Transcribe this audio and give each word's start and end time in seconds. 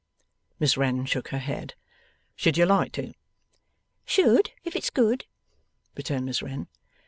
Miss 0.59 0.77
Wren 0.77 1.05
shook 1.05 1.27
her 1.27 1.37
head. 1.37 1.75
'Should 2.35 2.57
you 2.57 2.65
like 2.65 2.91
to?' 2.93 3.13
'Should 4.03 4.49
if 4.63 4.75
it's 4.75 4.89
good,' 4.89 5.27
returned 5.95 6.25
Miss 6.25 6.41
Wren. 6.41 6.67